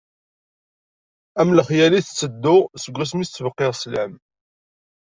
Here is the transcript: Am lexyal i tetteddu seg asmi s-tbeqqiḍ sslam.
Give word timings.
Am 1.41 1.49
lexyal 1.57 1.93
i 1.99 2.01
tetteddu 2.03 2.57
seg 2.83 2.95
asmi 3.03 3.25
s-tbeqqiḍ 3.25 3.73
sslam. 3.75 4.13